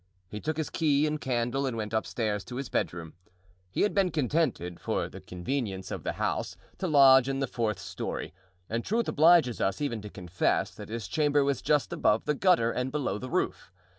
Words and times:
He 0.29 0.39
took 0.39 0.57
his 0.57 0.71
key 0.71 1.05
and 1.05 1.21
candle 1.21 1.67
and 1.67 1.77
went 1.77 1.93
upstairs 1.93 2.43
to 2.45 2.55
his 2.55 2.69
bedroom. 2.69 3.13
He 3.69 3.81
had 3.81 3.93
been 3.93 4.09
contented, 4.09 4.79
for 4.79 5.07
the 5.07 5.21
convenience 5.21 5.91
of 5.91 6.01
the 6.03 6.13
house, 6.13 6.57
to 6.79 6.87
lodge 6.87 7.29
in 7.29 7.37
the 7.37 7.45
fourth 7.45 7.77
story; 7.77 8.33
and 8.67 8.83
truth 8.83 9.07
obliges 9.07 9.61
us 9.61 9.79
even 9.79 10.01
to 10.01 10.09
confess 10.09 10.71
that 10.73 10.89
his 10.89 11.07
chamber 11.07 11.43
was 11.43 11.61
just 11.61 11.93
above 11.93 12.25
the 12.25 12.33
gutter 12.33 12.71
and 12.71 12.91
below 12.91 13.19
the 13.19 13.29
roof. 13.29 13.71